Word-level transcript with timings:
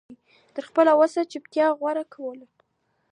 تر 0.53 0.63
خپله 0.69 0.91
وسه 0.99 1.21
چوپتيا 1.31 1.67
غوره 1.79 2.03
کول 2.13 2.39